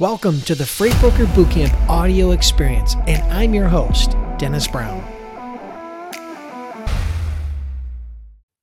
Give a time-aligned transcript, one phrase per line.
[0.00, 5.00] Welcome to the Freight Broker Bootcamp audio experience, and I'm your host, Dennis Brown.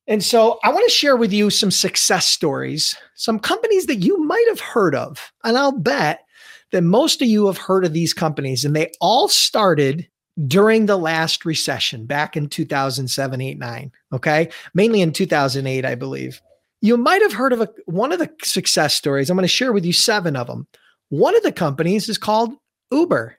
[0.08, 4.22] And so I want to share with you some success stories, some companies that you
[4.26, 5.32] might have heard of.
[5.46, 6.26] And I'll bet
[6.74, 10.06] that most of you have heard of these companies, and they all started
[10.48, 13.92] during the last recession back in 2007, 8, 9.
[14.12, 14.50] Okay.
[14.74, 16.42] Mainly in 2008, I believe.
[16.82, 19.30] You might have heard of a, one of the success stories.
[19.30, 20.68] I'm going to share with you seven of them.
[21.12, 22.54] One of the companies is called
[22.90, 23.38] Uber.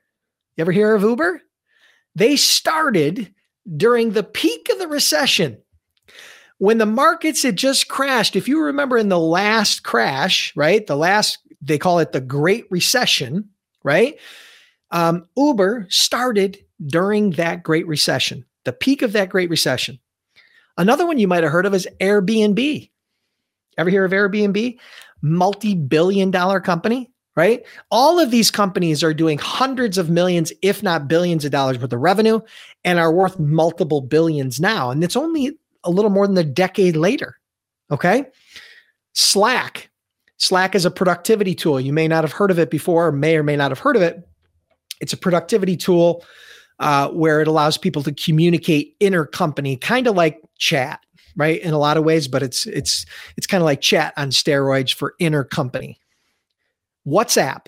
[0.57, 1.41] You ever hear of Uber?
[2.15, 3.33] They started
[3.79, 5.57] during the peak of the recession
[6.59, 8.37] when the markets had just crashed.
[8.37, 10.87] If you remember in the last crash, right?
[10.87, 13.49] The last, they call it the Great Recession,
[13.83, 14.19] right?
[14.91, 19.99] Um, Uber started during that Great Recession, the peak of that Great Recession.
[20.77, 22.91] Another one you might have heard of is Airbnb.
[23.79, 24.79] Ever hear of Airbnb?
[25.23, 27.63] Multi billion dollar company right?
[27.91, 31.93] All of these companies are doing hundreds of millions, if not billions of dollars worth
[31.93, 32.41] of revenue
[32.85, 34.91] and are worth multiple billions now.
[34.91, 37.37] And it's only a little more than a decade later.
[37.91, 38.27] Okay.
[39.15, 39.91] Slack.
[40.37, 41.81] Slack is a productivity tool.
[41.81, 43.97] You may not have heard of it before, or may or may not have heard
[43.97, 44.29] of it.
[45.01, 46.25] It's a productivity tool
[46.81, 51.01] uh, where it allows people to communicate inner company, kind of like chat,
[51.37, 51.61] right?
[51.61, 54.93] In a lot of ways, but it's it's it's kind of like chat on steroids
[54.93, 55.97] for intercompany.
[57.07, 57.67] WhatsApp.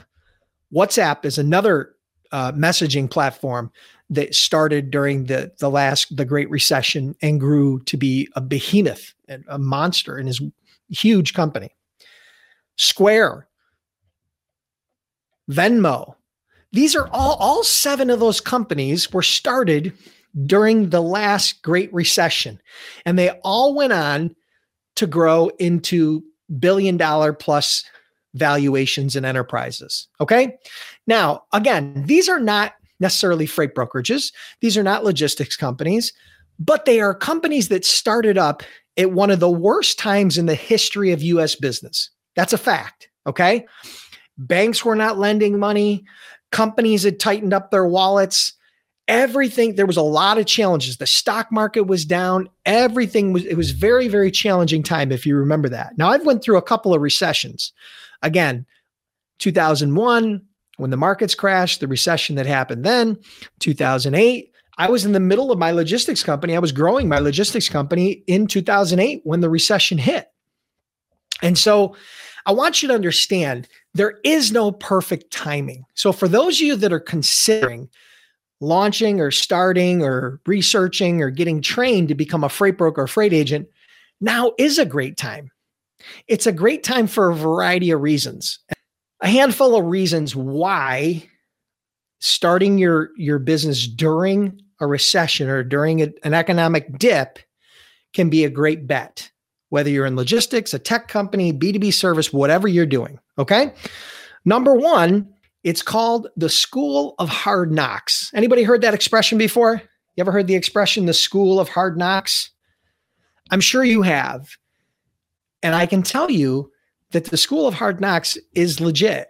[0.72, 1.94] WhatsApp is another
[2.32, 3.70] uh, messaging platform
[4.10, 9.14] that started during the the last the Great Recession and grew to be a behemoth
[9.28, 10.42] and a monster and is
[10.88, 11.70] huge company.
[12.76, 13.48] Square,
[15.50, 16.14] Venmo.
[16.72, 19.92] These are all all seven of those companies were started
[20.46, 22.60] during the last Great Recession,
[23.06, 24.34] and they all went on
[24.96, 26.24] to grow into
[26.58, 27.84] billion dollar plus
[28.34, 30.08] valuations and enterprises.
[30.20, 30.56] Okay.
[31.06, 36.12] Now, again, these are not necessarily freight brokerages, these are not logistics companies,
[36.58, 38.62] but they are companies that started up
[38.96, 42.10] at one of the worst times in the history of US business.
[42.36, 43.08] That's a fact.
[43.26, 43.66] Okay.
[44.38, 46.04] Banks were not lending money,
[46.50, 48.52] companies had tightened up their wallets.
[49.06, 50.96] Everything there was a lot of challenges.
[50.96, 52.48] The stock market was down.
[52.64, 55.98] Everything was it was very very challenging time if you remember that.
[55.98, 57.72] Now I've went through a couple of recessions.
[58.24, 58.66] Again,
[59.38, 60.42] 2001,
[60.78, 63.18] when the markets crashed, the recession that happened then,
[63.60, 66.56] 2008, I was in the middle of my logistics company.
[66.56, 70.26] I was growing my logistics company in 2008 when the recession hit.
[71.42, 71.94] And so
[72.46, 75.84] I want you to understand there is no perfect timing.
[75.94, 77.88] So for those of you that are considering
[78.60, 83.32] launching or starting or researching or getting trained to become a freight broker or freight
[83.32, 83.68] agent,
[84.20, 85.50] now is a great time.
[86.28, 88.58] It's a great time for a variety of reasons.
[89.20, 91.28] A handful of reasons why
[92.20, 97.38] starting your your business during a recession or during a, an economic dip
[98.12, 99.30] can be a great bet.
[99.68, 103.72] Whether you're in logistics, a tech company, B2B service, whatever you're doing, okay?
[104.44, 105.28] Number 1,
[105.64, 108.30] it's called the school of hard knocks.
[108.34, 109.82] Anybody heard that expression before?
[110.16, 112.50] You ever heard the expression the school of hard knocks?
[113.50, 114.48] I'm sure you have.
[115.64, 116.70] And I can tell you
[117.12, 119.28] that the School of Hard Knocks is legit.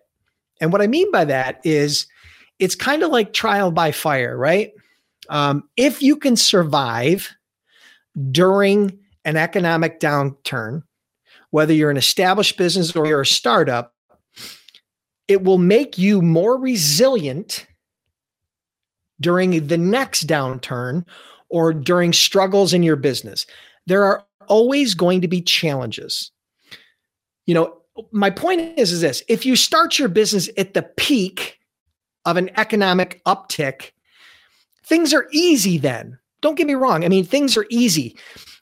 [0.61, 2.07] And what I mean by that is
[2.59, 4.73] it's kind of like trial by fire, right?
[5.29, 7.33] Um, if you can survive
[8.33, 10.83] during an economic downturn,
[11.51, 13.95] whether you're an established business or you're a startup,
[15.29, 17.67] it will make you more resilient
[19.21, 21.07] during the next downturn
[21.49, 23.47] or during struggles in your business.
[23.87, 26.31] There are always going to be challenges.
[27.47, 27.77] You know,
[28.11, 31.59] my point is, is this if you start your business at the peak
[32.25, 33.93] of an economic uptick,
[34.85, 36.19] things are easy then.
[36.41, 37.05] Don't get me wrong.
[37.05, 38.17] I mean, things are easy.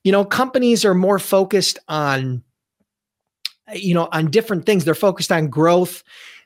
[0.05, 2.43] You know, companies are more focused on,
[3.73, 4.85] you know, on different things.
[4.85, 6.03] They're focused on growth.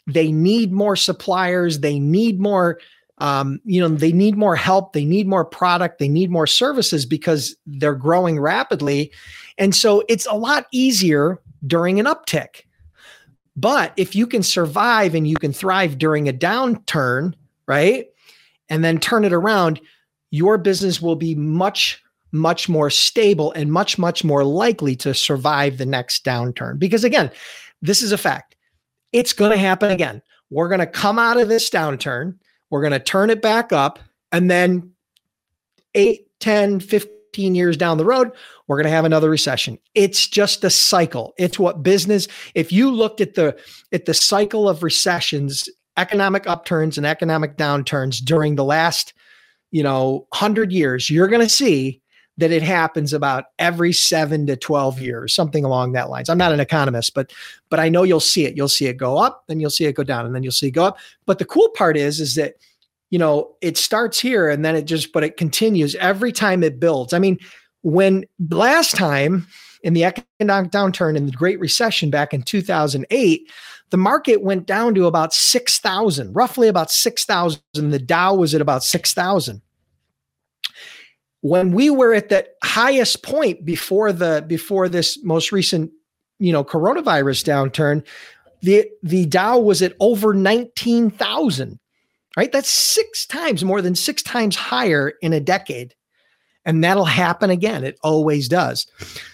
[0.06, 1.80] They need more suppliers.
[1.80, 2.78] They need more
[3.18, 7.06] um, you know, they need more help, they need more product, they need more services
[7.06, 9.12] because they're growing rapidly.
[9.58, 12.62] And so it's a lot easier during an uptick.
[13.56, 17.32] But if you can survive and you can thrive during a downturn,
[17.66, 18.06] right?
[18.68, 19.80] And then turn it around,
[20.30, 22.02] your business will be much,
[22.32, 26.78] much more stable and much, much more likely to survive the next downturn.
[26.78, 27.30] Because again,
[27.80, 28.56] this is a fact.
[29.12, 30.20] It's going to happen again.
[30.50, 32.36] We're going to come out of this downturn
[32.70, 33.98] we're going to turn it back up.
[34.32, 34.92] And then
[35.94, 38.32] 8, 10, 15 15 years down the road,
[38.66, 39.78] we're going to have another recession.
[39.94, 41.34] It's just a cycle.
[41.36, 43.54] It's what business, if you looked at the
[43.92, 45.68] at the cycle of recessions,
[45.98, 49.12] economic upturns and economic downturns during the last,
[49.70, 52.00] you know, 100 years, you're going to see
[52.38, 56.28] that it happens about every 7 to 12 years, something along that lines.
[56.28, 57.32] I'm not an economist, but
[57.70, 58.56] but I know you'll see it.
[58.56, 60.68] You'll see it go up, then you'll see it go down, and then you'll see
[60.68, 60.98] it go up.
[61.24, 62.56] But the cool part is is that
[63.10, 66.80] you know, it starts here and then it just, but it continues every time it
[66.80, 67.12] builds.
[67.12, 67.38] I mean,
[67.82, 69.46] when last time
[69.82, 73.50] in the economic downturn in the Great Recession back in 2008,
[73.90, 77.62] the market went down to about 6,000, roughly about 6,000.
[77.74, 79.62] The Dow was at about 6,000.
[81.48, 85.90] When we were at the highest point before the before this most recent,
[86.38, 88.04] you know, coronavirus downturn,
[88.62, 91.78] the the Dow was at over 19,000
[92.36, 92.52] right?
[92.52, 95.94] That's six times more than six times higher in a decade.
[96.64, 97.84] And that'll happen again.
[97.84, 98.86] It always does.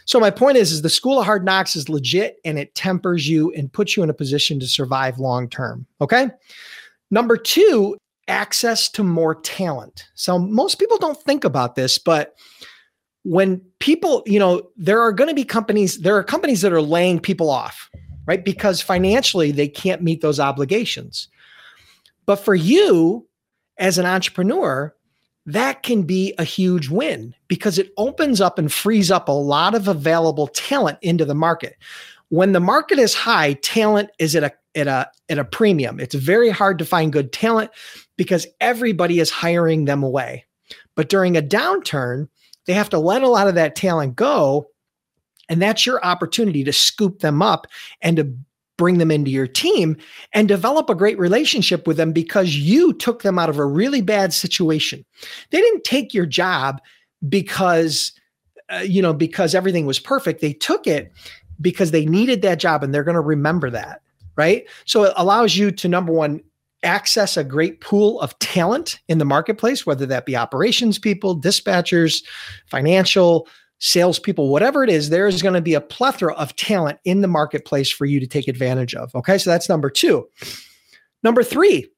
[0.05, 3.27] So my point is, is the school of hard knocks is legit and it tempers
[3.27, 5.87] you and puts you in a position to survive long term.
[6.01, 6.29] Okay.
[7.11, 7.97] Number two,
[8.29, 10.09] access to more talent.
[10.15, 12.35] So most people don't think about this, but
[13.25, 16.83] when people, you know, there are going to be companies, there are companies that are
[16.83, 17.91] laying people off,
[18.27, 18.45] right?
[18.45, 21.29] Because financially they can't meet those obligations.
[22.27, 23.27] But for you
[23.79, 24.95] as an entrepreneur,
[25.47, 29.75] that can be a huge win because it opens up and frees up a lot
[29.75, 31.77] of available talent into the market.
[32.29, 36.01] When the market is high, talent is at a at a at a premium.
[36.01, 37.71] It's very hard to find good talent
[38.17, 40.47] because everybody is hiring them away.
[40.95, 42.29] But during a downturn,
[42.67, 44.69] they have to let a lot of that talent go
[45.49, 47.67] and that's your opportunity to scoop them up
[48.01, 48.33] and to
[48.79, 49.97] bring them into your team
[50.33, 54.01] and develop a great relationship with them because you took them out of a really
[54.01, 55.05] bad situation.
[55.51, 56.81] They didn't take your job
[57.29, 58.13] because
[58.71, 60.41] uh, you know because everything was perfect.
[60.41, 61.13] They took it
[61.61, 64.02] because they needed that job and they're going to remember that,
[64.37, 64.67] right?
[64.85, 66.41] So it allows you to number 1
[66.83, 72.25] access a great pool of talent in the marketplace, whether that be operations people, dispatchers,
[72.67, 73.47] financial,
[73.79, 77.29] salespeople, whatever it is, there is going to be a plethora of talent in the
[77.29, 79.15] marketplace for you to take advantage of.
[79.15, 79.39] Okay.
[79.39, 80.29] So that's number two.
[81.23, 81.89] Number three,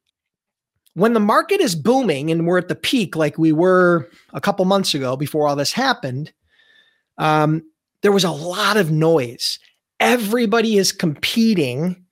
[0.95, 4.65] when the market is booming and we're at the peak, like we were a couple
[4.65, 6.33] months ago before all this happened,
[7.19, 7.63] um,
[8.03, 9.59] there was a lot of noise.
[10.01, 12.04] Everybody is competing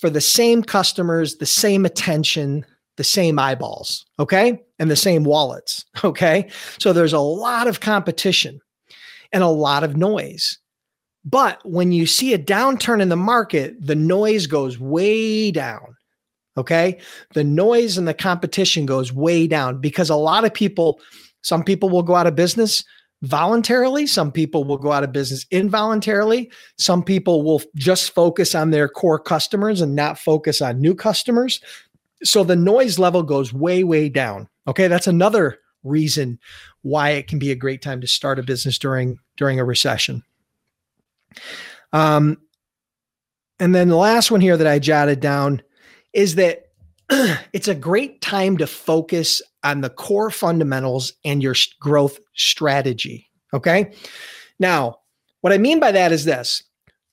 [0.00, 2.64] for the same customers, the same attention,
[2.96, 4.60] the same eyeballs, okay?
[4.78, 6.48] And the same wallets, okay?
[6.78, 8.60] So there's a lot of competition
[9.32, 10.58] and a lot of noise.
[11.24, 15.96] But when you see a downturn in the market, the noise goes way down.
[16.56, 16.98] Okay.
[17.34, 20.98] The noise and the competition goes way down because a lot of people,
[21.42, 22.82] some people will go out of business
[23.22, 24.06] voluntarily.
[24.06, 26.50] Some people will go out of business involuntarily.
[26.78, 31.60] Some people will just focus on their core customers and not focus on new customers.
[32.22, 34.48] So the noise level goes way, way down.
[34.66, 34.88] Okay.
[34.88, 36.38] That's another reason
[36.82, 40.22] why it can be a great time to start a business during during a recession.
[41.92, 42.38] Um,
[43.58, 45.62] and then the last one here that I jotted down
[46.12, 46.69] is that
[47.52, 53.28] it's a great time to focus on the core fundamentals and your growth strategy.
[53.52, 53.92] Okay.
[54.58, 54.98] Now,
[55.40, 56.62] what I mean by that is this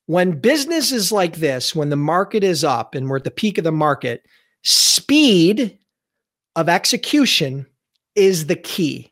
[0.06, 3.58] when business is like this, when the market is up and we're at the peak
[3.58, 4.26] of the market,
[4.64, 5.78] speed
[6.56, 7.66] of execution
[8.16, 9.12] is the key.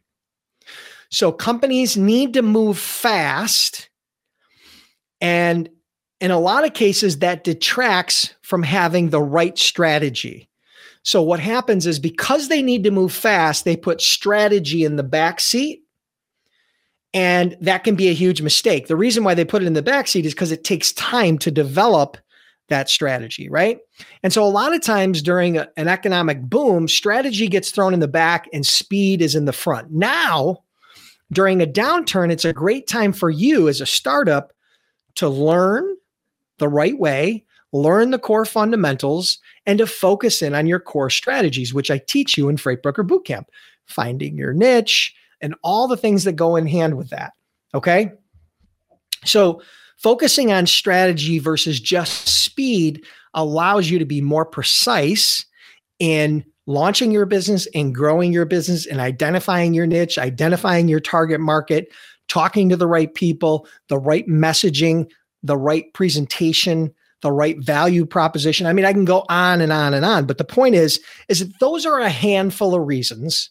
[1.12, 3.89] So companies need to move fast.
[5.22, 5.70] And
[6.20, 10.50] in a lot of cases, that detracts from having the right strategy.
[11.05, 15.03] So what happens is because they need to move fast, they put strategy in the
[15.03, 15.83] back seat.
[17.13, 18.88] And that can be a huge mistake.
[18.88, 21.38] The reason why they put it in the back seat is because it takes time
[21.38, 22.17] to develop
[22.69, 23.77] that strategy, right?
[24.24, 28.00] And so a lot of times during a, an economic boom, strategy gets thrown in
[28.00, 29.91] the back and speed is in the front.
[29.91, 30.63] Now,
[31.31, 34.51] during a downturn, it's a great time for you as a startup
[35.15, 35.85] to learn
[36.57, 37.45] the right way,
[37.75, 42.38] learn the core fundamentals, and to focus in on your core strategies, which I teach
[42.38, 43.46] you in Freight Broker Bootcamp,
[43.86, 47.34] finding your niche and all the things that go in hand with that.
[47.74, 48.12] Okay.
[49.25, 49.62] So,
[49.98, 53.03] focusing on strategy versus just speed
[53.34, 55.46] allows you to be more precise
[56.00, 61.39] in launching your business and growing your business and identifying your niche, identifying your target
[61.39, 61.91] market,
[62.27, 65.10] talking to the right people, the right messaging,
[65.44, 66.94] the right presentation,
[67.25, 68.67] the right value proposition.
[68.67, 71.39] I mean, I can go on and on and on, but the point is is
[71.39, 73.50] that those are a handful of reasons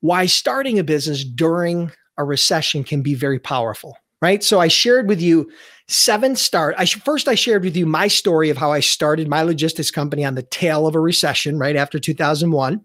[0.00, 4.44] why starting a business during a recession can be very powerful, right?
[4.44, 5.50] So I shared with you
[5.88, 6.76] seven start.
[6.78, 10.24] I first I shared with you my story of how I started my logistics company
[10.24, 12.80] on the tail of a recession right after 2001.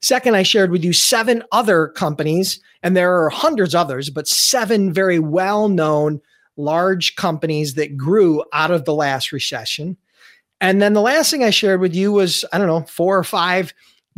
[0.00, 4.94] Second, I shared with you seven other companies, and there are hundreds others, but seven
[4.94, 6.22] very well known
[6.56, 9.96] large companies that grew out of the last recession.
[10.60, 13.24] And then the last thing I shared with you was, I don't know, four or
[13.24, 13.74] five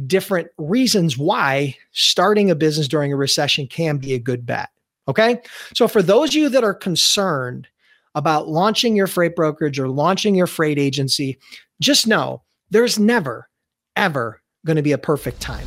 [0.07, 4.69] different reasons why starting a business during a recession can be a good bet.
[5.09, 5.41] Okay.
[5.75, 7.69] So for those of you that are concerned
[8.15, 11.39] about launching your freight brokerage or launching your freight agency,
[11.81, 13.49] just know there's never,
[13.95, 15.67] ever going to be a perfect time.